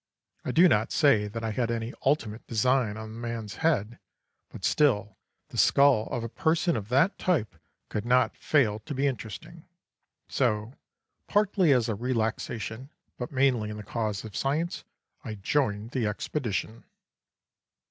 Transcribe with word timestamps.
I 0.43 0.49
do 0.51 0.67
not 0.67 0.91
say 0.91 1.27
that 1.27 1.43
I 1.43 1.51
had 1.51 1.69
any 1.69 1.93
ultimate 2.03 2.47
designs 2.47 2.97
on 2.97 3.13
the 3.13 3.19
man's 3.19 3.57
head, 3.57 3.99
but 4.49 4.65
still 4.65 5.15
the 5.49 5.59
skull 5.59 6.07
of 6.09 6.23
a 6.23 6.27
person 6.27 6.75
of 6.75 6.89
that 6.89 7.19
type 7.19 7.55
could 7.87 8.03
not 8.03 8.35
fail 8.35 8.79
to 8.79 8.95
be 8.95 9.05
interesting. 9.05 9.67
So, 10.27 10.73
partly 11.27 11.71
as 11.71 11.87
a 11.87 11.93
relaxation, 11.93 12.89
but 13.19 13.31
mainly 13.31 13.69
in 13.69 13.77
the 13.77 13.83
cause 13.83 14.25
of 14.25 14.35
science, 14.35 14.85
I 15.23 15.35
joined 15.35 15.91
the 15.91 16.07
expedition. 16.07 16.83